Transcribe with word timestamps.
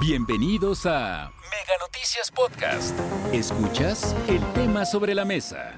Bienvenidos 0.00 0.86
a 0.86 1.32
Mega 1.50 1.74
Noticias 1.80 2.30
Podcast. 2.30 2.96
Escuchas 3.32 4.14
el 4.28 4.40
tema 4.52 4.84
sobre 4.86 5.12
la 5.12 5.24
mesa. 5.24 5.72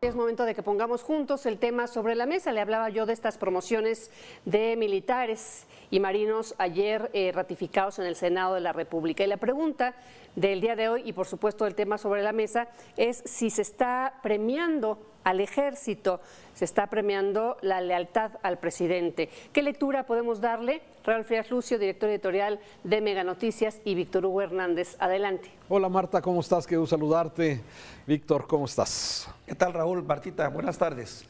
Es 0.00 0.16
momento 0.16 0.44
de 0.44 0.54
que 0.54 0.64
pongamos 0.64 1.04
juntos 1.04 1.46
el 1.46 1.58
tema 1.58 1.86
sobre 1.86 2.16
la 2.16 2.26
mesa. 2.26 2.50
Le 2.52 2.60
hablaba 2.60 2.88
yo 2.88 3.06
de 3.06 3.12
estas 3.12 3.38
promociones 3.38 4.10
de 4.44 4.76
militares 4.76 5.66
y 5.90 6.00
marinos 6.00 6.56
ayer 6.58 7.08
eh, 7.12 7.30
ratificados 7.32 8.00
en 8.00 8.06
el 8.06 8.16
Senado 8.16 8.54
de 8.54 8.62
la 8.62 8.72
República. 8.72 9.22
Y 9.22 9.28
la 9.28 9.36
pregunta 9.36 9.94
del 10.40 10.60
día 10.60 10.76
de 10.76 10.88
hoy, 10.88 11.02
y 11.04 11.12
por 11.12 11.26
supuesto 11.26 11.66
el 11.66 11.74
tema 11.74 11.98
sobre 11.98 12.22
la 12.22 12.32
mesa, 12.32 12.68
es 12.96 13.22
si 13.24 13.50
se 13.50 13.62
está 13.62 14.14
premiando 14.22 14.98
al 15.24 15.40
ejército, 15.40 16.20
se 16.54 16.64
está 16.64 16.86
premiando 16.86 17.56
la 17.60 17.80
lealtad 17.80 18.32
al 18.42 18.58
presidente. 18.58 19.28
¿Qué 19.52 19.62
lectura 19.62 20.06
podemos 20.06 20.40
darle? 20.40 20.80
Raúl 21.04 21.24
Frías 21.24 21.50
Lucio, 21.50 21.78
director 21.78 22.08
editorial 22.08 22.60
de 22.84 23.00
Mega 23.00 23.24
Noticias, 23.24 23.80
y 23.84 23.94
Víctor 23.94 24.26
Hugo 24.26 24.42
Hernández. 24.42 24.96
Adelante. 25.00 25.50
Hola 25.68 25.88
Marta, 25.88 26.22
¿cómo 26.22 26.40
estás? 26.40 26.66
Quiero 26.66 26.86
saludarte. 26.86 27.60
Víctor, 28.06 28.46
¿cómo 28.46 28.66
estás? 28.66 29.28
¿Qué 29.44 29.56
tal 29.56 29.72
Raúl? 29.72 30.04
Martita, 30.04 30.48
buenas 30.48 30.78
tardes. 30.78 31.26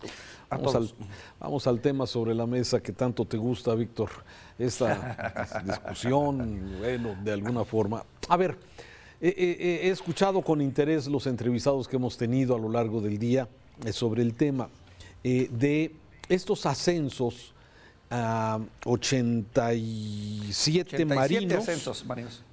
vamos, 0.51 0.75
Al, 0.75 0.91
vamos 1.41 1.67
al 1.67 1.81
tema 1.81 2.07
sobre 2.07 2.35
la 2.35 2.47
mesa 2.47 2.83
que 2.83 2.93
tanto 2.93 3.25
te 3.25 3.39
gusta, 3.39 3.75
Víctor. 3.75 4.11
Esta 4.59 5.63
discusión, 5.65 6.77
bueno, 6.79 7.17
de 7.23 7.33
alguna 7.33 7.65
forma. 7.65 8.05
A 8.29 8.37
ver, 8.37 8.59
he 9.21 9.89
escuchado 9.89 10.43
con 10.43 10.61
interés 10.61 11.07
los 11.07 11.27
entrevistados 11.27 11.89
que 11.89 11.97
hemos 11.97 12.17
tenido 12.17 12.55
a 12.55 12.59
lo 12.59 12.69
largo 12.69 13.01
del 13.01 13.19
día 13.19 13.49
eh, 13.85 13.93
sobre 13.93 14.23
el 14.23 14.35
tema 14.35 14.69
eh, 15.23 15.49
de 15.53 15.95
estos 16.29 16.67
ascensos 16.67 17.55
a 18.11 18.59
87, 18.85 21.05
marinos, 21.05 21.69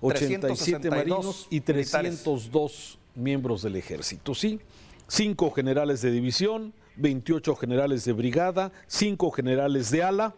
87 0.02 0.90
marinos 0.90 1.48
y 1.50 1.62
302 1.62 3.00
miembros 3.16 3.62
del 3.64 3.78
ejército, 3.78 4.36
¿sí? 4.36 4.60
Cinco 5.08 5.50
generales 5.52 6.02
de 6.02 6.12
división, 6.12 6.74
28 6.98 7.56
generales 7.56 8.04
de 8.06 8.14
brigada, 8.14 8.72
cinco 8.88 9.32
generales 9.32 9.90
de 9.92 10.04
ala 10.04 10.36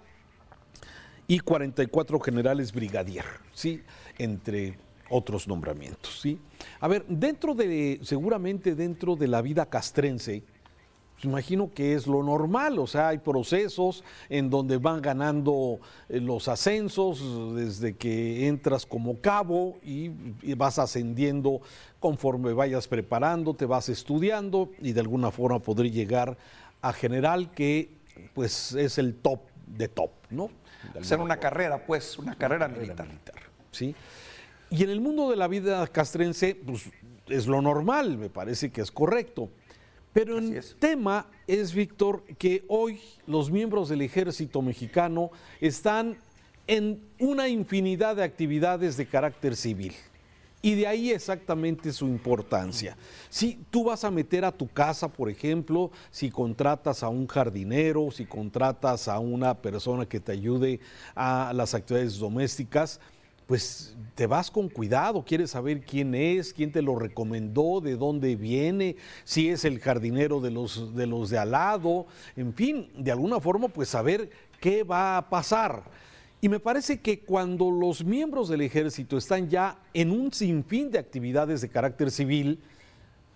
y 1.28 1.40
44 1.40 2.20
generales 2.20 2.72
brigadier, 2.72 3.26
¿sí? 3.54 3.82
Entre 4.18 4.78
otros 5.10 5.48
nombramientos, 5.48 6.20
¿sí? 6.22 6.40
A 6.80 6.88
ver, 6.88 7.06
dentro 7.08 7.54
de, 7.54 8.00
seguramente 8.04 8.76
dentro 8.76 9.16
de 9.16 9.28
la 9.28 9.42
vida 9.42 9.66
castrense, 9.66 10.44
pues 11.18 11.26
imagino 11.26 11.72
que 11.74 11.96
es 11.96 12.06
lo 12.06 12.22
normal, 12.22 12.78
o 12.78 12.86
sea, 12.86 13.08
hay 13.08 13.18
procesos 13.18 14.04
en 14.30 14.52
donde 14.52 14.78
van 14.78 15.02
ganando 15.02 15.80
eh, 16.10 16.20
los 16.20 16.48
ascensos 16.48 17.56
desde 17.56 17.96
que 17.96 18.48
entras 18.48 18.86
como 18.86 19.20
cabo 19.20 19.80
y, 19.84 20.10
vas 20.54 20.78
ascendiendo 20.78 21.62
conforme 22.00 22.54
vayas 22.54 22.88
preparando, 22.88 23.56
te 23.56 23.66
vas 23.66 23.90
estudiando 23.90 24.70
y 24.80 24.94
de 24.94 25.02
alguna 25.02 25.32
forma 25.32 25.60
podría 25.60 25.92
llegar 25.92 26.38
a 26.82 26.94
general 26.94 27.52
que 27.52 27.90
pues 28.36 28.74
es 28.74 29.00
el 29.00 29.16
top 29.16 29.40
de 29.66 29.88
top, 29.88 30.12
¿no? 30.30 30.50
Ser 31.02 31.20
una 31.20 31.38
carrera, 31.38 31.86
pues, 31.86 32.18
una 32.18 32.36
carrera, 32.36 32.68
militar. 32.68 33.08
¿sí? 33.72 33.96
Y 34.70 34.84
en 34.84 34.90
el 34.90 35.02
mundo 35.02 35.30
de 35.30 35.38
la 35.38 35.48
vida 35.48 35.86
castrense, 35.88 36.56
pues 36.56 36.90
es 37.28 37.48
lo 37.48 37.62
normal, 37.62 38.18
me 38.18 38.30
parece 38.30 38.70
que 38.70 38.82
es 38.82 38.92
correcto. 38.92 39.50
Pero 40.14 40.38
el 40.40 40.64
tema 40.80 41.28
es, 41.46 41.74
Víctor, 41.74 42.24
que 42.40 42.66
hoy 42.68 43.00
los 43.28 43.52
miembros 43.52 43.90
del 43.90 44.02
ejército 44.02 44.62
mexicano 44.62 45.32
están 45.62 46.18
en 46.66 47.02
una 47.20 47.48
infinidad 47.48 48.16
de 48.16 48.24
actividades 48.24 48.98
de 48.98 49.06
carácter 49.06 49.56
civil. 49.56 49.94
Y 50.62 50.74
de 50.74 50.88
ahí 50.88 51.12
exactamente 51.12 51.94
su 51.94 52.08
importancia. 52.08 52.98
Si 53.30 53.60
tú 53.70 53.86
vas 53.86 54.04
a 54.04 54.12
meter 54.12 54.44
a 54.44 54.52
tu 54.52 54.68
casa, 54.68 55.08
por 55.08 55.30
ejemplo, 55.30 55.92
si 56.10 56.32
contratas 56.32 57.04
a 57.04 57.10
un 57.10 57.28
jardinero, 57.28 58.10
si 58.12 58.26
contratas 58.26 59.08
a 59.08 59.20
una 59.20 59.54
persona 59.54 60.08
que 60.08 60.20
te 60.20 60.32
ayude 60.32 60.80
a 61.16 61.54
las 61.54 61.76
actividades 61.76 62.18
domésticas, 62.18 63.00
pues 63.48 63.96
te 64.14 64.28
vas 64.28 64.52
con 64.52 64.68
cuidado, 64.68 65.24
quieres 65.24 65.52
saber 65.52 65.82
quién 65.82 66.14
es, 66.14 66.54
quién 66.54 66.72
te 66.72 66.82
lo 66.82 66.96
recomendó, 66.96 67.80
de 67.82 67.96
dónde 67.96 68.36
viene, 68.36 68.98
si 69.24 69.50
es 69.50 69.64
el 69.64 69.80
jardinero 69.80 70.42
de 70.42 70.52
los 70.52 70.96
de, 70.96 71.38
al 71.38 71.52
lado, 71.52 72.08
en 72.36 72.54
fin, 72.54 72.90
de 72.98 73.12
alguna 73.12 73.40
forma 73.40 73.70
pues 73.70 73.90
saber 73.90 74.30
qué 74.60 74.84
va 74.84 75.18
a 75.18 75.30
pasar. 75.30 75.84
Y 76.42 76.50
me 76.50 76.60
parece 76.60 77.00
que 77.00 77.22
cuando 77.22 77.72
los 77.72 78.04
miembros 78.04 78.50
del 78.50 78.62
ejército 78.62 79.18
están 79.18 79.50
ya 79.50 79.80
en 79.94 80.12
un 80.12 80.34
sinfín 80.34 80.92
de 80.92 81.00
actividades 81.00 81.62
de 81.62 81.70
carácter 81.70 82.12
civil, 82.12 82.60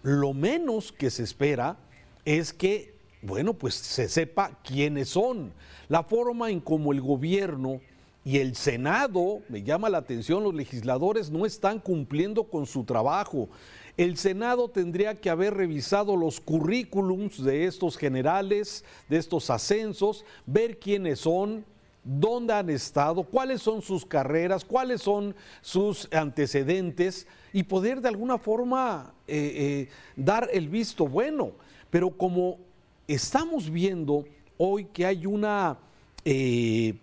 lo 0.04 0.34
menos 0.34 0.92
que 0.92 1.10
se 1.10 1.24
espera 1.24 1.78
es 2.26 2.54
que, 2.54 2.96
bueno, 3.22 3.54
pues 3.54 3.76
se 3.76 4.10
sepa 4.10 4.60
quiénes 4.64 5.10
son. 5.10 5.54
La 5.90 6.04
forma 6.04 6.50
en 6.52 6.60
cómo 6.60 6.92
el 6.92 7.02
gobierno 7.02 7.82
y 8.24 8.38
el 8.38 8.56
Senado, 8.56 9.42
me 9.50 9.64
llama 9.64 9.90
la 9.90 9.98
atención, 9.98 10.44
los 10.44 10.54
legisladores 10.54 11.32
no 11.32 11.46
están 11.46 11.80
cumpliendo 11.80 12.44
con 12.44 12.68
su 12.68 12.84
trabajo. 12.84 13.50
El 13.98 14.16
Senado 14.16 14.70
tendría 14.70 15.16
que 15.16 15.30
haber 15.32 15.56
revisado 15.56 16.16
los 16.16 16.40
currículums 16.40 17.44
de 17.44 17.66
estos 17.66 17.98
generales, 17.98 18.86
de 19.10 19.18
estos 19.18 19.50
ascensos, 19.50 20.24
ver 20.46 20.78
quiénes 20.78 21.22
son, 21.22 21.66
dónde 22.04 22.54
han 22.54 22.70
estado, 22.70 23.24
cuáles 23.24 23.64
son 23.64 23.82
sus 23.82 24.06
carreras, 24.06 24.66
cuáles 24.66 25.02
son 25.02 25.36
sus 25.62 26.08
antecedentes 26.14 27.26
y 27.54 27.64
poder 27.64 28.02
de 28.02 28.10
alguna 28.10 28.38
forma 28.38 29.14
eh, 29.28 29.88
eh, 29.88 29.90
dar 30.16 30.48
el 30.54 30.70
visto 30.70 31.08
bueno. 31.08 31.54
Pero 31.90 32.12
como 32.12 32.60
estamos 33.08 33.68
viendo 33.68 34.26
hoy 34.58 34.86
que 34.86 35.08
hay 35.08 35.26
una... 35.26 35.80
Eh, 36.24 36.96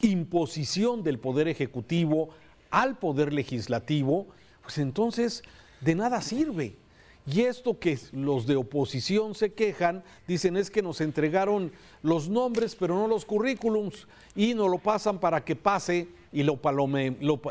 imposición 0.00 1.02
del 1.02 1.18
Poder 1.18 1.48
Ejecutivo 1.48 2.30
al 2.70 2.98
Poder 2.98 3.32
Legislativo, 3.32 4.26
pues 4.62 4.78
entonces 4.78 5.42
de 5.80 5.94
nada 5.94 6.20
sirve. 6.20 6.76
Y 7.28 7.40
esto 7.40 7.78
que 7.80 7.98
los 8.12 8.46
de 8.46 8.54
oposición 8.54 9.34
se 9.34 9.52
quejan, 9.52 10.04
dicen 10.28 10.56
es 10.56 10.70
que 10.70 10.80
nos 10.80 11.00
entregaron 11.00 11.72
los 12.02 12.28
nombres, 12.28 12.76
pero 12.76 12.94
no 12.94 13.08
los 13.08 13.24
currículums, 13.24 14.06
y 14.36 14.54
nos 14.54 14.70
lo 14.70 14.78
pasan 14.78 15.18
para 15.18 15.44
que 15.44 15.56
pase 15.56 16.08
y 16.32 16.44
lo, 16.44 16.60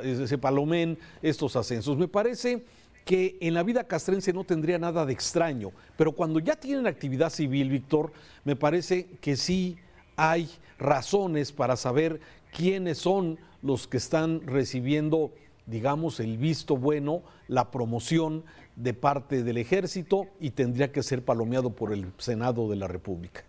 eh, 0.01 0.27
se 0.27 0.37
palomen 0.37 0.97
estos 1.21 1.57
ascensos. 1.57 1.97
Me 1.97 2.07
parece 2.07 2.63
que 3.03 3.37
en 3.41 3.53
la 3.53 3.63
vida 3.63 3.83
castrense 3.83 4.31
no 4.31 4.45
tendría 4.45 4.79
nada 4.79 5.05
de 5.05 5.11
extraño, 5.11 5.71
pero 5.97 6.13
cuando 6.13 6.39
ya 6.39 6.55
tienen 6.55 6.87
actividad 6.87 7.29
civil, 7.29 7.69
Víctor, 7.69 8.13
me 8.45 8.55
parece 8.55 9.07
que 9.19 9.35
sí 9.35 9.77
hay 10.15 10.49
razones 10.77 11.51
para 11.51 11.75
saber 11.75 12.19
quiénes 12.55 12.97
son 12.97 13.37
los 13.61 13.87
que 13.87 13.97
están 13.97 14.41
recibiendo, 14.45 15.31
digamos, 15.65 16.19
el 16.19 16.37
visto 16.37 16.77
bueno, 16.77 17.23
la 17.47 17.71
promoción 17.71 18.43
de 18.75 18.93
parte 18.93 19.43
del 19.43 19.57
ejército 19.57 20.27
y 20.39 20.51
tendría 20.51 20.91
que 20.91 21.03
ser 21.03 21.23
palomeado 21.23 21.71
por 21.71 21.93
el 21.93 22.11
Senado 22.17 22.69
de 22.69 22.75
la 22.75 22.87
República. 22.87 23.43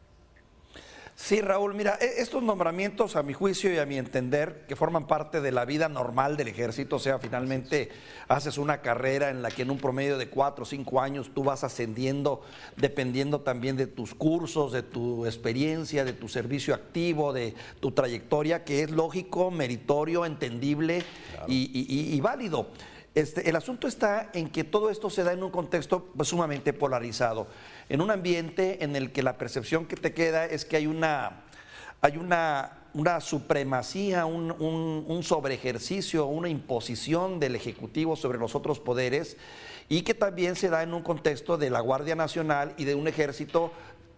Sí, 1.19 1.41
Raúl, 1.41 1.73
mira, 1.75 1.99
e-, 1.99 2.21
estos 2.21 2.43
nombramientos 2.43 3.17
a 3.17 3.23
mi 3.23 3.33
juicio 3.33 3.73
y 3.73 3.79
a 3.79 3.87
mi 3.87 3.97
entender 3.97 4.67
que 4.69 4.77
forman 4.77 5.07
parte 5.07 5.41
de 5.41 5.51
la 5.51 5.65
vida 5.65 5.89
normal 5.89 6.37
del 6.37 6.49
ejército, 6.49 6.97
o 6.97 6.99
sea, 6.99 7.19
finalmente 7.19 7.89
haces 8.29 8.59
una 8.59 8.83
carrera 8.83 9.31
en 9.31 9.41
la 9.41 9.51
que 9.51 9.63
en 9.63 9.71
un 9.71 9.79
promedio 9.79 10.19
de 10.19 10.29
cuatro 10.29 10.65
o 10.65 10.67
cinco 10.67 11.01
años 11.01 11.31
tú 11.35 11.43
vas 11.43 11.65
ascendiendo 11.65 12.43
dependiendo 12.77 13.41
también 13.41 13.77
de 13.77 13.87
tus 13.87 14.15
cursos, 14.15 14.73
de 14.73 14.83
tu 14.83 15.25
experiencia, 15.25 16.05
de 16.05 16.13
tu 16.13 16.29
servicio 16.29 16.75
activo, 16.75 17.33
de 17.33 17.55
tu 17.81 17.93
trayectoria, 17.93 18.63
que 18.63 18.83
es 18.83 18.91
lógico, 18.91 19.51
meritorio, 19.51 20.27
entendible 20.27 21.03
y, 21.49 22.21
válido. 22.21 22.69
Este, 23.17 23.49
el 23.49 23.57
asunto 23.57 23.89
está 23.89 24.29
en 24.35 24.51
que 24.51 24.63
todo 24.63 24.91
esto 24.91 25.09
se 25.09 25.25
da 25.25 25.33
en 25.33 25.43
un 25.43 25.51
contexto 25.51 26.11
pues, 26.15 26.29
sumamente 26.29 26.75
polarizado. 26.75 27.47
En 27.89 28.03
un 28.03 28.11
ambiente 28.11 28.85
en 28.85 28.95
el 28.95 29.11
que 29.11 29.23
la 29.23 29.39
percepción 29.39 29.87
que 29.87 29.97
te 29.97 30.13
queda 30.13 30.45
es 30.45 30.67
que 30.67 30.77
hay 30.77 30.87
una, 30.87 31.45
hay 32.03 32.19
una, 32.19 32.73
una 32.93 33.23
supremacía, 33.23 34.27
un, 34.27 34.51
un, 34.59 35.07
un 35.09 35.23
sobreejercicio, 35.23 36.27
una 36.27 36.51
imposición 36.51 37.41
del 37.41 37.57
Ejecutivo 37.57 38.17
sobre 38.17 38.37
los 38.37 38.55
otros 38.55 38.81
poderes 38.81 39.39
y 39.89 40.03
que 40.03 40.13
también 40.13 40.55
se 40.55 40.69
da 40.69 40.83
en 40.83 40.93
un 40.93 41.03
contexto 41.03 41.57
de 41.57 41.71
la 41.71 41.81
Guardia 41.81 42.17
Nacional 42.17 42.75
y 42.77 42.85
de 42.85 42.97
un 42.97 43.09
ejército 43.09 43.73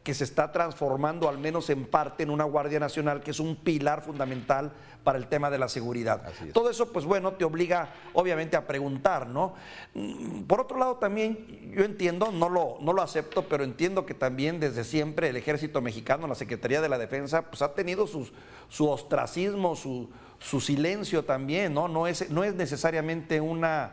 que 0.09 0.15
se 0.15 0.25
está 0.25 0.51
transformando 0.51 1.29
al 1.29 1.37
menos 1.37 1.69
en 1.69 1.85
parte 1.85 2.23
en 2.23 2.31
una 2.31 2.45
Guardia 2.45 2.81
Nacional 2.81 3.21
que 3.21 3.31
es 3.31 3.41
un 3.41 3.57
pilar 3.57 4.01
fundamental 4.01 4.73
para 5.05 5.19
el 5.19 5.27
tema 5.27 5.51
de 5.51 5.59
la 5.59 5.69
seguridad. 5.69 6.23
Todo 6.55 6.71
eso, 6.71 6.91
pues 6.95 7.05
bueno, 7.05 7.35
te 7.35 7.45
obliga 7.45 7.91
obviamente 8.15 8.57
a 8.57 8.67
preguntar, 8.67 9.27
¿no? 9.27 9.53
Mm, 9.93 10.45
por 10.45 10.63
otro 10.63 10.79
lado, 10.79 10.95
también 10.97 11.75
yo 11.77 11.85
entiendo, 11.85 12.33
no 12.33 12.49
lo, 12.49 12.79
no 12.81 12.95
lo 12.95 13.03
acepto, 13.03 13.51
pero 13.51 13.65
entiendo 13.65 14.07
que 14.07 14.15
también 14.15 14.61
desde 14.61 14.83
siempre 14.83 15.29
el 15.29 15.37
ejército 15.37 15.83
mexicano, 15.83 16.27
la 16.27 16.35
Secretaría 16.35 16.81
de 16.81 16.89
la 16.89 16.97
Defensa, 16.97 17.43
pues 17.43 17.61
ha 17.61 17.75
tenido 17.75 18.07
sus, 18.07 18.33
su 18.71 18.89
ostracismo, 18.89 19.77
su, 19.77 20.09
su 20.39 20.63
silencio 20.63 21.27
también, 21.27 21.75
¿no? 21.75 21.87
No 21.87 22.07
es, 22.07 22.31
no 22.31 22.45
es 22.45 22.55
necesariamente 22.55 23.43
una, 23.43 23.93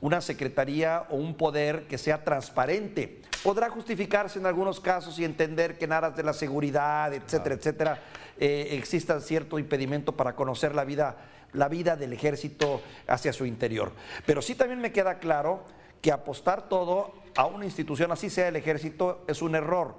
una 0.00 0.20
secretaría 0.20 1.06
o 1.10 1.16
un 1.16 1.34
poder 1.34 1.86
que 1.86 1.98
sea 1.98 2.22
transparente. 2.24 3.22
Podrá 3.42 3.70
justificarse 3.70 4.38
en 4.38 4.46
algunos 4.46 4.80
casos 4.80 5.18
y 5.18 5.24
entender 5.24 5.78
que 5.78 5.86
en 5.86 5.92
aras 5.92 6.16
de 6.16 6.22
la 6.22 6.32
seguridad, 6.32 7.12
etcétera, 7.14 7.54
etcétera, 7.54 8.02
eh, 8.38 8.68
exista 8.72 9.20
cierto 9.20 9.58
impedimento 9.58 10.16
para 10.16 10.34
conocer 10.34 10.74
la 10.74 10.84
vida, 10.84 11.16
la 11.52 11.68
vida 11.68 11.96
del 11.96 12.12
ejército 12.12 12.82
hacia 13.06 13.32
su 13.32 13.46
interior. 13.46 13.92
Pero 14.26 14.42
sí 14.42 14.54
también 14.54 14.80
me 14.80 14.92
queda 14.92 15.18
claro 15.18 15.64
que 16.02 16.12
apostar 16.12 16.68
todo 16.68 17.14
a 17.36 17.46
una 17.46 17.64
institución, 17.64 18.12
así 18.12 18.30
sea 18.30 18.48
el 18.48 18.56
ejército, 18.56 19.24
es 19.28 19.42
un 19.42 19.54
error 19.54 19.94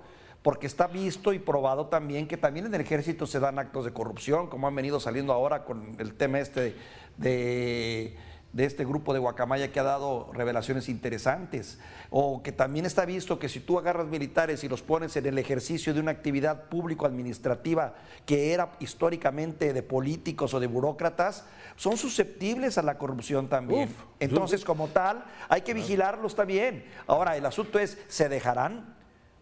porque 0.48 0.68
está 0.68 0.88
visto 0.88 1.34
y 1.34 1.40
probado 1.40 1.88
también 1.88 2.28
que 2.28 2.38
también 2.38 2.68
en 2.68 2.74
el 2.74 2.80
ejército 2.80 3.28
se 3.28 3.40
dan 3.40 3.60
actos 3.60 3.84
de 3.84 3.92
corrupción, 3.92 4.48
como 4.48 4.68
han 4.68 4.76
venido 4.76 5.00
saliendo 5.00 5.34
ahora 5.34 5.66
con 5.66 5.96
el 6.00 6.14
tema 6.14 6.40
este 6.40 6.74
de, 7.18 8.16
este 8.66 8.86
grupo 8.86 9.14
de 9.14 9.20
Guacamaya 9.20 9.72
que 9.72 9.80
ha 9.80 9.84
dado 9.84 10.32
revelaciones 10.34 10.90
interesantes, 10.90 11.80
o 12.10 12.42
que 12.44 12.52
también 12.52 12.86
está 12.86 13.06
visto 13.06 13.40
que 13.40 13.50
si 13.50 13.60
tú 13.60 13.78
agarras 13.78 14.08
militares 14.08 14.64
y 14.64 14.70
los 14.70 14.82
pones 14.82 15.16
en 15.16 15.26
el 15.26 15.38
ejercicio 15.38 15.94
de 15.94 16.00
una 16.00 16.12
actividad 16.12 16.66
público-administrativa 16.66 17.96
que 18.26 18.54
era 18.54 18.72
históricamente 18.80 19.74
de 19.74 19.84
políticos 19.84 20.54
o 20.54 20.60
de 20.60 20.68
burócratas, 20.68 21.46
son 21.76 21.98
susceptibles 21.98 22.78
a 22.78 22.82
la 22.82 22.98
corrupción 22.98 23.48
también. 23.48 23.90
Entonces, 24.20 24.66
como 24.66 24.88
tal, 24.88 25.24
hay 25.48 25.62
que 25.62 25.74
vigilarlos 25.74 26.36
también. 26.36 26.86
Ahora, 27.06 27.38
el 27.38 27.46
asunto 27.46 27.80
es, 27.80 27.98
¿se 28.08 28.30
dejarán? 28.30 28.97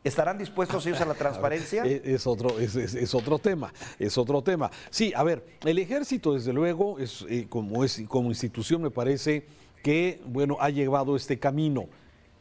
¿Estarán 0.06 0.38
dispuestos 0.38 0.86
ellos 0.86 1.02
a 1.02 1.06
la 1.06 1.14
transparencia? 1.16 1.84
Es, 1.84 2.28
otro, 2.28 2.60
es, 2.60 3.16
otro 3.16 3.40
tema, 3.40 3.74
es 3.98 4.16
otro 4.20 4.44
tema. 4.44 4.70
Sí, 4.92 5.12
a 5.16 5.24
ver, 5.24 5.44
el 5.66 5.80
ejército, 5.80 6.36
desde 6.36 6.54
luego, 6.54 7.00
es, 7.00 7.26
eh, 7.28 7.48
como, 7.50 7.84
es, 7.84 8.04
como 8.08 8.30
institución 8.30 8.84
me 8.84 8.92
parece 8.92 9.48
que, 9.82 10.22
bueno, 10.26 10.58
ha 10.60 10.70
llevado 10.70 11.16
este 11.16 11.40
camino. 11.40 11.90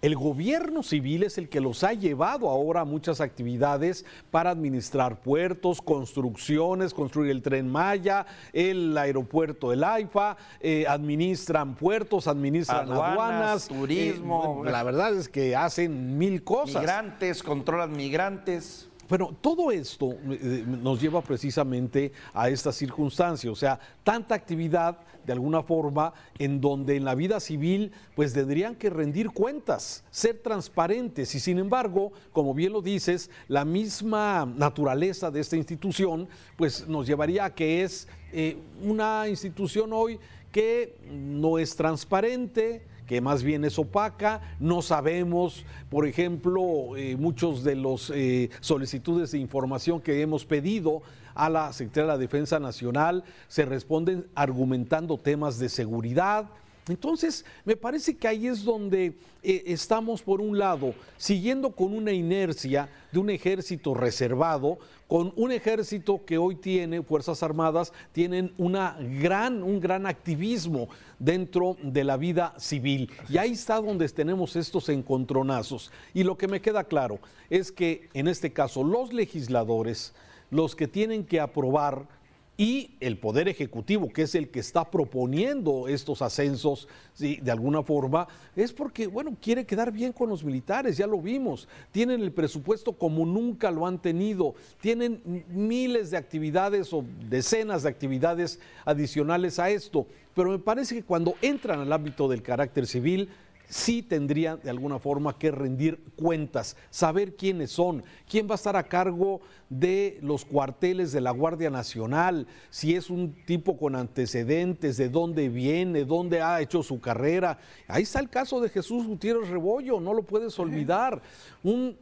El 0.05 0.17
gobierno 0.17 0.83
civil 0.83 1.23
es 1.23 1.39
el 1.39 1.49
que 1.49 1.63
los 1.63 1.83
ha 1.83 1.95
llevado 1.95 2.51
ahora 2.51 2.83
a 2.83 2.85
muchas 2.85 3.23
actividades 3.23 4.05
para 4.31 4.51
administrar 4.51 5.23
puertos, 5.23 5.81
construcciones, 5.81 6.93
construir 6.93 7.31
el 7.31 7.41
tren 7.41 7.71
Maya, 7.71 8.27
el 8.53 8.99
aeropuerto 8.99 9.71
del 9.71 9.83
AIFA, 9.83 10.37
eh, 10.61 10.85
administran 10.87 11.75
puertos, 11.75 12.29
administran 12.29 12.93
aduanas, 12.93 13.71
eh, 13.71 13.75
turismo. 13.75 14.63
la 14.63 14.83
verdad 14.83 15.15
es 15.15 15.31
que 15.31 15.57
hacen 15.57 16.19
mil 16.19 16.45
cosas. 16.45 16.83
Migrantes, 16.83 17.43
controlan 17.43 17.97
migrantes. 17.97 18.91
Bueno, 19.09 19.35
todo 19.41 19.71
esto 19.71 20.17
eh, 20.31 20.65
nos 20.67 21.01
lleva 21.01 21.21
precisamente 21.21 22.13
a 22.33 22.49
esta 22.49 22.73
circunstancia, 22.73 23.51
o 23.51 23.55
sea, 23.55 23.79
tanta 24.03 24.35
actividad 24.35 24.99
de 25.27 25.33
alguna 25.33 25.63
forma 25.63 26.13
en 26.39 26.61
donde 26.61 26.97
en 26.97 27.05
la 27.05 27.15
vida 27.15 27.41
civil 27.41 27.93
pues 28.15 28.33
tendrían 28.33 28.75
que 28.75 28.91
rendir 28.91 29.31
cuentas, 29.31 30.05
ser 30.11 30.39
transparentes. 30.43 31.35
Y 31.35 31.41
sin 31.41 31.59
embargo, 31.59 32.13
como 32.33 32.55
bien 32.55 32.73
lo 32.73 32.83
dices, 32.83 33.31
la 33.49 33.65
misma 33.65 34.47
naturaleza 34.47 35.31
de 35.31 35.41
esta 35.41 35.57
institución 35.57 36.29
pues 36.57 36.87
nos 36.89 37.07
llevaría 37.07 37.47
a 37.47 37.55
que 37.55 37.83
es 37.83 38.09
eh, 38.33 38.57
una 38.83 39.29
institución 39.29 39.93
hoy 39.93 40.19
que 40.51 40.97
no 41.11 41.59
es 41.59 41.75
transparente, 41.75 42.83
que 43.07 43.21
más 43.21 43.43
bien 43.43 43.65
es 43.65 43.79
opaca, 43.79 44.41
no 44.61 44.83
sabemos, 44.83 45.65
por 45.91 46.07
ejemplo, 46.07 46.97
eh, 46.97 47.17
muchos 47.17 47.65
de 47.65 47.77
los 47.77 48.11
eh, 48.15 48.51
solicitudes 48.61 49.33
de 49.33 49.39
información 49.39 50.01
que 50.01 50.23
hemos 50.23 50.45
pedido 50.45 51.03
a 51.35 51.51
la 51.51 51.73
Secretaría 51.73 52.05
de 52.05 52.13
la 52.15 52.19
Defensa 52.19 52.59
Nacional. 52.59 53.25
Se 53.49 53.65
responden 53.65 54.27
argumentando 54.35 55.19
temas 55.19 55.59
de 55.59 55.69
seguridad, 55.69 56.47
entonces, 56.89 57.47
me 57.65 57.77
parece 57.77 58.15
que 58.15 58.29
ahí 58.29 58.47
es 58.47 58.63
donde 58.63 59.15
eh, 59.43 59.63
estamos, 59.67 60.21
por 60.21 60.43
un 60.43 60.59
lado, 60.59 60.95
siguiendo 61.17 61.71
con 61.71 61.95
una 61.95 62.13
inercia 62.13 62.91
de 63.11 63.19
un 63.19 63.31
ejército 63.31 63.95
reservado, 63.95 64.79
con 65.09 65.33
un 65.37 65.51
ejército 65.51 66.25
que 66.27 66.37
hoy 66.37 66.57
tiene, 66.57 67.03
Fuerzas 67.03 67.43
Armadas, 67.43 67.93
tienen 68.13 68.53
una 68.59 68.99
gran, 69.21 69.63
un 69.63 69.81
gran 69.81 70.07
activismo 70.07 70.89
dentro 71.19 71.79
de 71.83 72.05
la 72.05 72.19
vida 72.19 72.55
civil. 72.59 73.11
Y 73.31 73.39
ahí 73.39 73.53
está 73.53 73.81
donde 73.81 74.07
tenemos 74.11 74.55
estos 74.55 74.91
encontronazos. 74.91 75.91
Y 76.13 76.23
lo 76.23 76.37
que 76.37 76.49
me 76.49 76.61
queda 76.61 76.85
claro 76.85 77.19
es 77.49 77.73
que, 77.73 78.11
en 78.13 78.29
este 78.29 78.53
caso, 78.53 78.85
los 78.85 79.13
legisladores, 79.15 80.13
los 80.51 80.77
que 80.77 80.87
tienen 80.87 81.25
que 81.25 81.41
aprobar 81.41 82.07
y 82.57 82.93
el 83.01 83.19
Poder 83.19 83.49
Ejecutivo, 83.49 84.09
que 84.09 84.23
es 84.23 84.35
el 84.35 84.49
que 84.49 84.61
está 84.61 84.91
proponiendo 84.91 85.89
estos 85.89 86.23
ascensos, 86.23 86.89
de 87.19 87.51
alguna 87.51 87.83
forma, 87.83 88.29
es 88.55 88.73
porque, 88.73 89.09
bueno, 89.09 89.37
quiere 89.41 89.65
quedar 89.67 89.91
bien 89.91 90.13
con 90.13 90.29
los 90.29 90.45
militares, 90.45 90.97
ya 90.97 91.07
lo 91.07 91.21
vimos, 91.21 91.69
tienen 91.91 92.23
el 92.23 92.33
presupuesto 92.33 92.93
como 92.93 93.27
nunca 93.27 93.71
lo 93.71 93.87
han 93.87 94.01
tenido, 94.01 94.55
tienen 94.81 95.45
miles 95.49 96.11
de 96.13 96.17
actividades 96.17 96.93
o 96.93 97.05
decenas 97.29 97.83
de 97.83 97.89
actividades 97.89 98.61
adicionales 98.85 99.59
a 99.59 99.71
esto, 99.71 100.07
pero 100.35 100.51
me 100.51 100.59
parece 100.59 100.95
que 100.95 101.03
cuando 101.03 101.35
entran 101.43 101.81
al 101.81 101.93
ámbito 101.93 102.29
del 102.29 102.43
carácter 102.43 102.87
civil, 102.87 103.29
sí 103.69 104.03
tendría 104.03 104.57
de 104.57 104.71
alguna 104.71 104.99
forma 104.99 105.39
que 105.39 105.51
rendir 105.51 105.99
cuentas, 106.17 106.77
saber 106.91 107.35
quiénes 107.37 107.71
son, 107.71 108.05
quién 108.29 108.49
va 108.49 108.53
a 108.53 108.57
estar 108.57 108.77
a 108.77 108.85
cargo 108.85 109.41
de 109.69 110.19
los 110.23 110.45
cuarteles 110.45 111.13
de 111.13 111.21
la 111.21 111.31
Guardia 111.31 111.71
Nacional, 111.71 112.47
si 112.71 112.95
es 112.95 113.11
un 113.11 113.35
tipo 113.47 113.77
con 113.77 113.97
antecedentes, 113.97 114.97
de 114.97 115.09
dónde 115.09 115.49
viene, 115.49 116.05
dónde 116.05 116.41
ha 116.41 116.61
hecho 116.61 116.83
su 116.83 117.01
carrera. 117.01 117.59
Ahí 117.89 118.03
está 118.03 118.21
el 118.21 118.29
caso 118.29 118.61
de 118.61 118.69
Jesús 118.69 119.07
Gutiérrez 119.07 119.49
Rebollo, 119.49 120.01
no 120.01 120.15
lo 120.15 120.23
puedes 120.23 120.59
olvidar. 120.59 121.23
Un, 121.63 121.97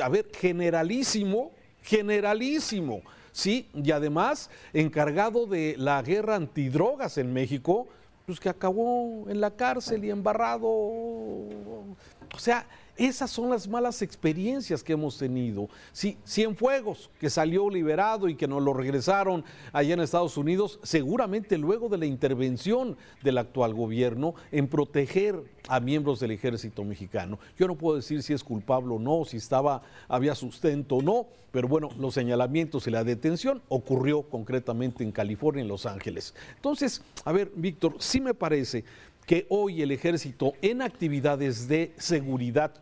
a 0.00 0.08
ver, 0.08 0.28
generalísimo, 0.34 1.52
generalísimo. 1.82 3.02
Sí, 3.32 3.68
y 3.74 3.90
además 3.92 4.50
encargado 4.72 5.46
de 5.46 5.76
la 5.78 6.02
guerra 6.02 6.34
antidrogas 6.34 7.18
en 7.18 7.32
México, 7.32 7.88
pues 8.28 8.40
que 8.40 8.50
acabó 8.50 9.24
en 9.30 9.40
la 9.40 9.50
cárcel 9.50 10.04
y 10.04 10.10
embarrado. 10.10 10.68
O 10.68 12.36
sea, 12.36 12.66
esas 12.98 13.30
son 13.30 13.50
las 13.50 13.68
malas 13.68 14.02
experiencias 14.02 14.82
que 14.82 14.92
hemos 14.92 15.16
tenido. 15.16 15.68
Sí, 15.92 16.18
Cienfuegos, 16.26 17.10
que 17.20 17.30
salió 17.30 17.70
liberado 17.70 18.28
y 18.28 18.34
que 18.34 18.48
nos 18.48 18.62
lo 18.62 18.74
regresaron 18.74 19.44
allá 19.72 19.94
en 19.94 20.00
Estados 20.00 20.36
Unidos, 20.36 20.80
seguramente 20.82 21.56
luego 21.56 21.88
de 21.88 21.98
la 21.98 22.06
intervención 22.06 22.96
del 23.22 23.38
actual 23.38 23.72
gobierno 23.72 24.34
en 24.50 24.66
proteger 24.68 25.42
a 25.68 25.80
miembros 25.80 26.18
del 26.18 26.32
ejército 26.32 26.84
mexicano. 26.84 27.38
Yo 27.56 27.68
no 27.68 27.76
puedo 27.76 27.96
decir 27.96 28.22
si 28.22 28.32
es 28.32 28.42
culpable 28.42 28.94
o 28.94 28.98
no, 28.98 29.24
si 29.24 29.36
estaba, 29.36 29.82
había 30.08 30.34
sustento 30.34 30.96
o 30.96 31.02
no, 31.02 31.26
pero 31.52 31.68
bueno, 31.68 31.88
los 31.98 32.14
señalamientos 32.14 32.86
y 32.86 32.90
la 32.90 33.04
detención 33.04 33.62
ocurrió 33.68 34.22
concretamente 34.22 35.04
en 35.04 35.12
California, 35.12 35.62
en 35.62 35.68
Los 35.68 35.86
Ángeles. 35.86 36.34
Entonces, 36.56 37.02
a 37.24 37.32
ver, 37.32 37.52
Víctor, 37.54 37.94
sí 37.98 38.20
me 38.20 38.34
parece 38.34 38.84
que 39.26 39.46
hoy 39.50 39.82
el 39.82 39.90
ejército 39.90 40.54
en 40.62 40.82
actividades 40.82 41.68
de 41.68 41.92
seguridad 41.98 42.72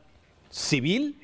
civil, 0.57 1.17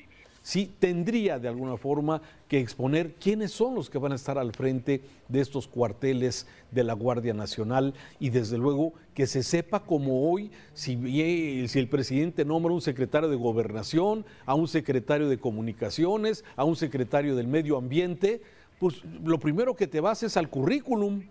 sí 0.43 0.71
tendría 0.77 1.39
de 1.39 1.47
alguna 1.47 1.75
forma 1.77 2.21
que 2.47 2.59
exponer 2.59 3.15
quiénes 3.15 3.51
son 3.51 3.73
los 3.73 3.89
que 3.89 3.97
van 3.97 4.11
a 4.11 4.15
estar 4.15 4.37
al 4.37 4.51
frente 4.51 5.01
de 5.27 5.39
estos 5.39 5.67
cuarteles 5.67 6.45
de 6.69 6.83
la 6.83 6.93
Guardia 6.93 7.33
Nacional 7.33 7.95
y 8.19 8.29
desde 8.29 8.59
luego 8.59 8.93
que 9.15 9.25
se 9.25 9.41
sepa 9.41 9.79
como 9.79 10.29
hoy 10.29 10.51
si, 10.73 11.67
si 11.67 11.79
el 11.79 11.87
presidente 11.89 12.45
nombra 12.45 12.73
un 12.73 12.81
secretario 12.81 13.27
de 13.27 13.35
gobernación, 13.35 14.23
a 14.45 14.53
un 14.53 14.67
secretario 14.67 15.29
de 15.29 15.39
comunicaciones, 15.39 16.43
a 16.55 16.63
un 16.63 16.75
secretario 16.75 17.35
del 17.35 17.47
medio 17.47 17.77
ambiente, 17.77 18.41
pues 18.79 19.01
lo 19.23 19.39
primero 19.39 19.75
que 19.75 19.87
te 19.87 19.99
vas 19.99 20.21
es 20.21 20.37
al 20.37 20.49
currículum, 20.49 21.23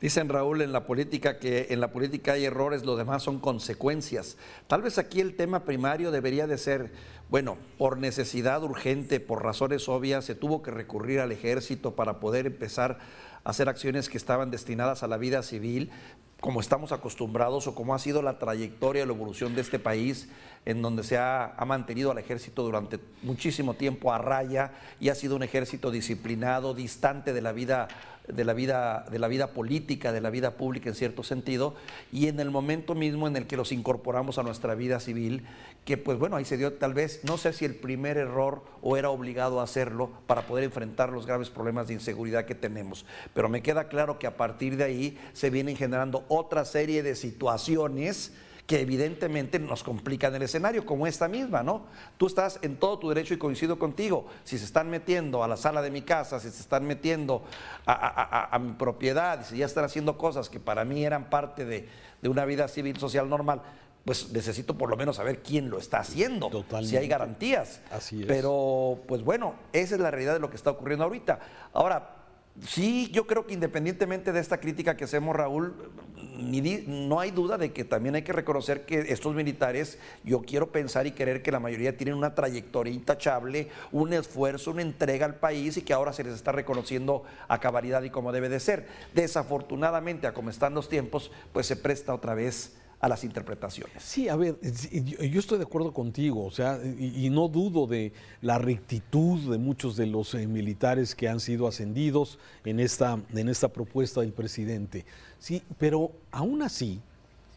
Dicen 0.00 0.30
Raúl 0.30 0.62
en 0.62 0.72
la 0.72 0.86
política 0.86 1.38
que 1.38 1.66
en 1.70 1.80
la 1.80 1.92
política 1.92 2.32
hay 2.32 2.46
errores, 2.46 2.86
lo 2.86 2.96
demás 2.96 3.22
son 3.22 3.38
consecuencias. 3.38 4.38
Tal 4.66 4.80
vez 4.80 4.96
aquí 4.96 5.20
el 5.20 5.36
tema 5.36 5.64
primario 5.64 6.10
debería 6.10 6.46
de 6.46 6.56
ser, 6.56 6.90
bueno, 7.28 7.58
por 7.76 7.98
necesidad 7.98 8.62
urgente, 8.62 9.20
por 9.20 9.44
razones 9.44 9.90
obvias, 9.90 10.24
se 10.24 10.34
tuvo 10.34 10.62
que 10.62 10.70
recurrir 10.70 11.20
al 11.20 11.32
ejército 11.32 11.94
para 11.96 12.18
poder 12.18 12.46
empezar 12.46 12.98
a 13.44 13.50
hacer 13.50 13.68
acciones 13.68 14.08
que 14.08 14.16
estaban 14.16 14.50
destinadas 14.50 15.02
a 15.02 15.06
la 15.06 15.18
vida 15.18 15.42
civil, 15.42 15.90
como 16.40 16.60
estamos 16.60 16.92
acostumbrados 16.92 17.66
o 17.66 17.74
como 17.74 17.94
ha 17.94 17.98
sido 17.98 18.22
la 18.22 18.38
trayectoria, 18.38 19.04
la 19.04 19.12
evolución 19.12 19.54
de 19.54 19.60
este 19.60 19.78
país, 19.78 20.30
en 20.64 20.80
donde 20.80 21.02
se 21.02 21.18
ha, 21.18 21.54
ha, 21.54 21.64
mantenido 21.66 22.10
al 22.10 22.16
ejército 22.16 22.62
durante 22.62 22.98
muchísimo 23.22 23.74
tiempo 23.74 24.12
a 24.12 24.18
raya 24.18 24.72
y 24.98 25.10
ha 25.10 25.14
sido 25.14 25.36
un 25.36 25.42
ejército 25.42 25.90
disciplinado, 25.90 26.72
distante 26.72 27.34
de 27.34 27.42
la 27.42 27.52
vida 27.52 27.88
de 28.32 28.44
la 28.44 28.52
vida, 28.52 29.04
de 29.10 29.18
la 29.18 29.28
vida 29.28 29.48
política, 29.48 30.12
de 30.12 30.20
la 30.20 30.30
vida 30.30 30.56
pública 30.56 30.88
en 30.88 30.94
cierto 30.94 31.22
sentido, 31.22 31.74
y 32.12 32.28
en 32.28 32.40
el 32.40 32.50
momento 32.50 32.94
mismo 32.94 33.26
en 33.26 33.36
el 33.36 33.46
que 33.46 33.56
los 33.56 33.72
incorporamos 33.72 34.38
a 34.38 34.42
nuestra 34.42 34.74
vida 34.74 35.00
civil, 35.00 35.44
que 35.84 35.96
pues 35.96 36.18
bueno, 36.18 36.36
ahí 36.36 36.44
se 36.44 36.56
dio 36.56 36.74
tal 36.74 36.94
vez, 36.94 37.20
no 37.24 37.38
sé 37.38 37.52
si 37.52 37.64
el 37.64 37.74
primer 37.74 38.16
error 38.16 38.62
o 38.82 38.96
era 38.96 39.10
obligado 39.10 39.60
a 39.60 39.64
hacerlo 39.64 40.10
para 40.26 40.42
poder 40.42 40.64
enfrentar 40.64 41.10
los 41.10 41.26
graves 41.26 41.50
problemas 41.50 41.88
de 41.88 41.94
inseguridad 41.94 42.44
que 42.44 42.54
tenemos. 42.54 43.06
Pero 43.34 43.48
me 43.48 43.62
queda 43.62 43.88
claro 43.88 44.18
que 44.18 44.26
a 44.26 44.36
partir 44.36 44.76
de 44.76 44.84
ahí 44.84 45.18
se 45.32 45.50
vienen 45.50 45.76
generando 45.76 46.24
otra 46.28 46.64
serie 46.64 47.02
de 47.02 47.14
situaciones 47.14 48.32
que 48.70 48.80
evidentemente 48.80 49.58
nos 49.58 49.82
complican 49.82 50.32
el 50.36 50.42
escenario, 50.42 50.86
como 50.86 51.08
esta 51.08 51.26
misma, 51.26 51.64
¿no? 51.64 51.86
Tú 52.16 52.28
estás 52.28 52.60
en 52.62 52.76
todo 52.76 53.00
tu 53.00 53.08
derecho 53.08 53.34
y 53.34 53.36
coincido 53.36 53.80
contigo. 53.80 54.28
Si 54.44 54.58
se 54.58 54.64
están 54.64 54.88
metiendo 54.88 55.42
a 55.42 55.48
la 55.48 55.56
sala 55.56 55.82
de 55.82 55.90
mi 55.90 56.02
casa, 56.02 56.38
si 56.38 56.50
se 56.50 56.60
están 56.60 56.86
metiendo 56.86 57.42
a, 57.84 58.56
mi 58.62 58.74
propiedad, 58.74 59.44
si 59.44 59.56
ya 59.56 59.66
están 59.66 59.82
haciendo 59.82 60.16
cosas 60.16 60.48
que 60.48 60.60
para 60.60 60.84
mí 60.84 61.04
eran 61.04 61.30
parte 61.30 61.64
de, 61.64 61.88
una 62.22 62.44
vida 62.44 62.68
civil 62.68 62.96
social 62.96 63.28
normal, 63.28 63.60
pues 64.04 64.30
necesito 64.30 64.78
por 64.78 64.88
lo 64.88 64.96
menos 64.96 65.16
saber 65.16 65.42
quién 65.42 65.68
lo 65.68 65.76
está 65.76 65.98
haciendo, 65.98 66.48
si 66.84 66.96
hay 66.96 67.08
garantías. 67.08 67.80
Así 67.90 68.20
es. 68.20 68.26
Pero, 68.28 69.00
pues 69.08 69.24
bueno, 69.24 69.54
esa 69.72 69.96
es 69.96 70.00
la 70.00 70.12
realidad 70.12 70.34
de 70.34 70.38
lo 70.38 70.48
que 70.48 70.54
está 70.54 70.70
ocurriendo 70.70 71.02
ahorita. 71.02 71.40
Ahora, 71.72 72.19
Sí, 72.66 73.08
yo 73.12 73.26
creo 73.26 73.46
que 73.46 73.54
independientemente 73.54 74.32
de 74.32 74.40
esta 74.40 74.60
crítica 74.60 74.96
que 74.96 75.04
hacemos, 75.04 75.34
Raúl, 75.34 75.74
no 76.86 77.20
hay 77.20 77.30
duda 77.30 77.56
de 77.56 77.72
que 77.72 77.84
también 77.84 78.14
hay 78.14 78.22
que 78.22 78.32
reconocer 78.32 78.84
que 78.84 79.12
estos 79.12 79.34
militares, 79.34 79.98
yo 80.24 80.42
quiero 80.42 80.70
pensar 80.70 81.06
y 81.06 81.12
querer 81.12 81.42
que 81.42 81.52
la 81.52 81.60
mayoría 81.60 81.96
tienen 81.96 82.14
una 82.14 82.34
trayectoria 82.34 82.92
intachable, 82.92 83.68
un 83.92 84.12
esfuerzo, 84.12 84.72
una 84.72 84.82
entrega 84.82 85.26
al 85.26 85.36
país 85.36 85.76
y 85.76 85.82
que 85.82 85.92
ahora 85.92 86.12
se 86.12 86.24
les 86.24 86.34
está 86.34 86.52
reconociendo 86.52 87.24
a 87.48 87.60
cabalidad 87.60 88.02
y 88.02 88.10
como 88.10 88.32
debe 88.32 88.48
de 88.48 88.60
ser. 88.60 88.88
Desafortunadamente, 89.14 90.26
a 90.26 90.34
como 90.34 90.50
están 90.50 90.74
los 90.74 90.88
tiempos, 90.88 91.30
pues 91.52 91.66
se 91.66 91.76
presta 91.76 92.14
otra 92.14 92.34
vez 92.34 92.76
a 93.00 93.08
las 93.08 93.24
interpretaciones. 93.24 94.02
Sí, 94.02 94.28
a 94.28 94.36
ver, 94.36 94.58
yo 94.60 95.40
estoy 95.40 95.56
de 95.56 95.64
acuerdo 95.64 95.92
contigo, 95.92 96.44
o 96.44 96.50
sea, 96.50 96.78
y, 96.84 97.30
no 97.30 97.48
dudo 97.48 97.86
de 97.86 98.12
la 98.42 98.58
rectitud 98.58 99.50
de 99.50 99.56
muchos 99.56 99.96
de 99.96 100.06
los 100.06 100.34
eh, 100.34 100.46
militares 100.46 101.14
que 101.14 101.26
han 101.26 101.40
sido 101.40 101.66
ascendidos 101.66 102.38
en 102.64 102.78
esta, 102.78 103.18
en 103.32 103.48
esta 103.48 103.68
propuesta 103.68 104.20
del 104.20 104.32
presidente. 104.32 105.06
Sí, 105.38 105.62
pero 105.78 106.12
aún 106.30 106.60
así, 106.60 107.00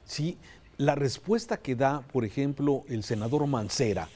sí, 0.06 0.38
la 0.78 0.96
respuesta 0.96 1.58
que 1.58 1.76
da, 1.76 2.02
por 2.14 2.24
ejemplo, 2.24 2.86
el 2.88 3.04
senador 3.04 3.46
Mancera, 3.46 4.08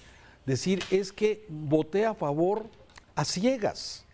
decir 0.46 0.81
es 0.91 1.12
que 1.12 1.46
voté 1.50 2.05
a 2.05 2.13
favor 2.13 2.67
a 3.15 3.25
ciegas, 3.25 4.05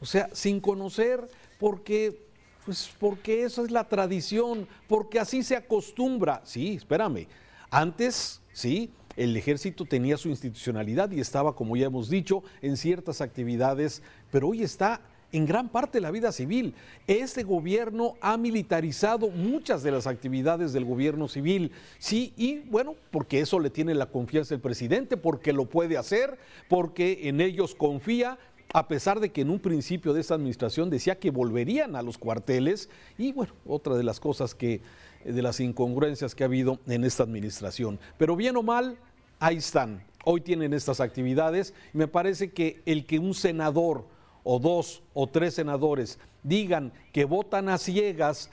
o 0.00 0.06
sea, 0.06 0.30
sin 0.32 0.60
conocer, 0.60 1.28
porque 1.60 2.31
pues 2.64 2.90
porque 2.98 3.44
eso 3.44 3.64
es 3.64 3.70
la 3.70 3.88
tradición, 3.88 4.68
porque 4.88 5.18
así 5.18 5.42
se 5.42 5.56
acostumbra. 5.56 6.42
Sí, 6.44 6.74
espérame. 6.74 7.26
Antes, 7.70 8.40
sí, 8.52 8.90
el 9.16 9.36
ejército 9.36 9.84
tenía 9.84 10.16
su 10.16 10.28
institucionalidad 10.28 11.10
y 11.10 11.20
estaba, 11.20 11.54
como 11.54 11.76
ya 11.76 11.86
hemos 11.86 12.08
dicho, 12.08 12.42
en 12.60 12.76
ciertas 12.76 13.20
actividades, 13.20 14.02
pero 14.30 14.48
hoy 14.48 14.62
está 14.62 15.00
en 15.32 15.46
gran 15.46 15.70
parte 15.70 16.00
la 16.00 16.10
vida 16.10 16.30
civil. 16.30 16.74
Este 17.06 17.42
gobierno 17.42 18.14
ha 18.20 18.36
militarizado 18.36 19.30
muchas 19.30 19.82
de 19.82 19.90
las 19.90 20.06
actividades 20.06 20.72
del 20.72 20.84
gobierno 20.84 21.26
civil. 21.26 21.72
Sí, 21.98 22.34
y 22.36 22.58
bueno, 22.58 22.94
porque 23.10 23.40
eso 23.40 23.58
le 23.58 23.70
tiene 23.70 23.94
la 23.94 24.06
confianza 24.06 24.54
el 24.54 24.60
presidente, 24.60 25.16
porque 25.16 25.52
lo 25.52 25.64
puede 25.64 25.96
hacer, 25.96 26.38
porque 26.68 27.28
en 27.28 27.40
ellos 27.40 27.74
confía 27.74 28.38
a 28.72 28.88
pesar 28.88 29.20
de 29.20 29.30
que 29.30 29.42
en 29.42 29.50
un 29.50 29.58
principio 29.58 30.12
de 30.12 30.20
esta 30.20 30.34
administración 30.34 30.88
decía 30.88 31.18
que 31.18 31.30
volverían 31.30 31.94
a 31.94 32.02
los 32.02 32.16
cuarteles 32.16 32.88
y 33.18 33.32
bueno, 33.32 33.52
otra 33.66 33.96
de 33.96 34.02
las 34.02 34.18
cosas 34.18 34.54
que, 34.54 34.80
de 35.24 35.42
las 35.42 35.60
incongruencias 35.60 36.34
que 36.34 36.42
ha 36.42 36.46
habido 36.46 36.78
en 36.86 37.04
esta 37.04 37.22
administración. 37.22 38.00
Pero 38.16 38.34
bien 38.34 38.56
o 38.56 38.62
mal, 38.62 38.96
ahí 39.38 39.56
están. 39.56 40.02
Hoy 40.24 40.40
tienen 40.40 40.72
estas 40.72 41.00
actividades. 41.00 41.74
Me 41.92 42.08
parece 42.08 42.52
que 42.52 42.80
el 42.86 43.04
que 43.04 43.18
un 43.18 43.34
senador 43.34 44.06
o 44.42 44.58
dos 44.58 45.02
o 45.12 45.26
tres 45.26 45.54
senadores 45.54 46.18
digan 46.42 46.92
que 47.12 47.26
votan 47.26 47.68
a 47.68 47.76
ciegas 47.76 48.50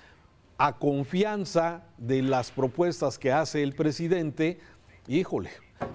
a 0.58 0.78
confianza 0.78 1.84
de 1.98 2.22
las 2.22 2.52
propuestas 2.52 3.18
que 3.18 3.32
hace 3.32 3.64
el 3.64 3.74
presidente, 3.74 4.60
híjole, 5.08 5.52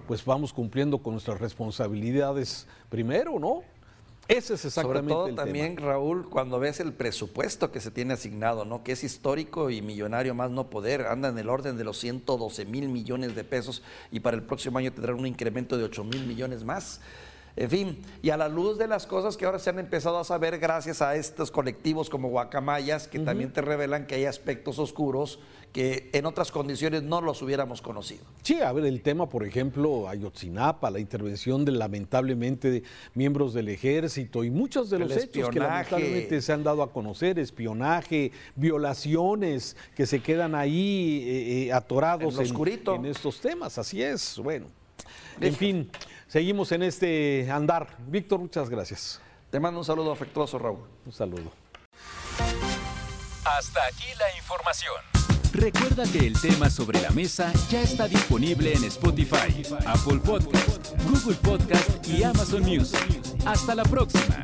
pues 0.07 0.25
vamos 0.25 0.53
cumpliendo 0.53 1.03
con 1.03 1.13
nuestras 1.13 1.39
responsabilidades 1.39 2.67
primero, 2.89 3.39
¿no? 3.39 3.63
Ese 4.27 4.55
es 4.55 4.65
exactamente 4.65 5.13
Sobre 5.13 5.33
todo 5.33 5.45
también, 5.45 5.77
Raúl, 5.77 6.29
cuando 6.31 6.59
ves 6.59 6.81
el 6.81 6.95
presupuesto 6.95 7.71
que 7.71 7.81
se 7.81 7.91
tiene 7.91 8.15
asignado, 8.15 8.65
¿no? 8.65 8.83
Que 8.83 8.93
es 8.93 9.05
histórico 9.05 9.69
y 9.69 9.83
millonario 9.83 10.35
más 10.35 10.51
no 10.51 10.71
poder, 10.71 11.07
anda 11.07 11.29
en 11.29 11.39
el 11.39 11.51
orden 11.51 11.77
de 11.77 11.85
los 11.85 11.99
112 11.99 12.65
mil 12.65 12.89
millones 12.89 13.35
de 13.35 13.45
pesos 13.45 13.83
y 14.11 14.21
para 14.21 14.37
el 14.37 14.43
próximo 14.43 14.79
año 14.79 14.93
tendrán 14.93 15.19
un 15.19 15.27
incremento 15.27 15.77
de 15.77 15.85
8 15.85 16.05
mil 16.05 16.27
millones 16.27 16.65
más. 16.65 17.01
En 17.57 17.71
fin, 17.71 18.03
y 18.21 18.31
a 18.31 18.37
la 18.37 18.49
luz 18.49 18.79
de 18.79 18.89
las 18.89 19.07
cosas 19.07 19.37
que 19.37 19.47
ahora 19.47 19.61
se 19.61 19.71
han 19.71 19.79
empezado 19.79 20.19
a 20.19 20.25
saber 20.25 20.59
gracias 20.59 21.01
a 21.03 21.15
estos 21.15 21.53
colectivos 21.53 22.11
como 22.11 22.29
Guacamayas, 22.29 23.07
que 23.07 23.21
también 23.21 23.53
te 23.53 23.61
revelan 23.61 24.07
que 24.07 24.17
hay 24.17 24.25
aspectos 24.25 24.81
oscuros 24.81 25.39
que 25.73 26.11
en 26.13 26.25
otras 26.27 26.53
condiciones 26.53 27.03
no 27.03 27.21
los 27.21 27.43
hubiéramos 27.43 27.83
conocido. 27.83 28.25
Sí, 28.43 28.61
a 28.61 28.73
ver, 28.73 28.87
el 28.87 29.03
tema, 29.03 29.29
por 29.29 29.45
ejemplo, 29.45 30.09
Ayotzinapa, 30.09 30.91
la 30.91 31.01
intervención 31.01 31.65
de 31.65 31.73
lamentablemente 31.73 32.71
de 32.71 32.83
miembros 33.15 33.55
del 33.55 33.69
ejército 33.69 34.45
y 34.45 34.51
muchos 34.51 34.91
de 34.91 35.01
los 35.01 35.17
hechos 35.17 35.49
que 35.51 35.59
lamentablemente 35.59 36.41
se 36.43 36.53
han 36.53 36.63
dado 36.63 36.83
a 36.83 36.93
conocer, 36.93 37.39
espionaje, 37.39 38.31
violaciones 38.55 39.77
que 39.97 40.07
se 40.07 40.21
quedan 40.21 40.55
ahí 40.55 41.25
eh, 41.25 41.67
eh, 41.67 41.73
atorados 41.73 42.39
en, 42.39 42.95
en, 42.95 43.07
estos 43.07 43.41
temas. 43.41 43.79
Así 43.79 44.03
es, 44.03 44.39
bueno. 44.39 44.67
En 45.41 45.55
fin, 45.55 45.91
seguimos 46.29 46.73
en 46.73 46.83
este 46.83 47.51
andar. 47.51 47.97
Víctor, 48.07 48.41
muchas 48.41 48.69
gracias. 48.69 49.21
Te 49.51 49.61
mando 49.61 49.81
un 49.81 49.85
saludo 49.85 50.13
afectuoso, 50.13 50.59
Raúl. 50.59 50.81
Un 51.07 51.13
saludo. 51.13 51.53
Hasta 53.45 53.85
aquí 53.87 54.07
la 54.19 54.37
información. 54.37 54.95
Recuerda 55.53 56.03
que 56.11 56.27
el 56.27 56.41
tema 56.41 56.69
sobre 56.69 57.01
la 57.01 57.11
mesa 57.11 57.53
ya 57.71 57.81
está 57.81 58.09
disponible 58.09 58.73
en 58.73 58.83
Spotify, 58.85 59.63
Apple 59.87 60.19
Podcast, 60.25 60.93
Google 61.09 61.37
Podcast 61.37 62.09
y 62.09 62.25
Amazon 62.25 62.63
Music. 62.63 63.23
Hasta 63.47 63.77
la 63.77 63.85
próxima. 63.85 64.43